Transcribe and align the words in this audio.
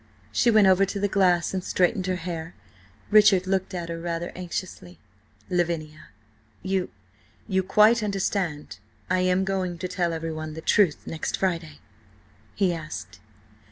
She 0.31 0.49
went 0.49 0.65
over 0.65 0.83
to 0.83 0.99
the 0.99 1.07
glass 1.07 1.53
and 1.53 1.63
straightened 1.63 2.07
her 2.07 2.15
hair. 2.15 2.55
Richard 3.11 3.45
looked 3.45 3.75
at 3.75 3.87
her 3.89 3.99
rather 3.99 4.31
anxiously. 4.35 4.97
"Lavinia–you–you 5.51 6.89
quite 7.61 8.01
understand, 8.01 8.79
I 9.11 9.19
am 9.19 9.43
going 9.45 9.77
to 9.77 9.87
tell 9.87 10.11
everyone 10.11 10.55
the 10.55 10.61
truth—next 10.61 11.37
Friday?" 11.37 11.77
he 12.55 12.73
asked. 12.73 13.19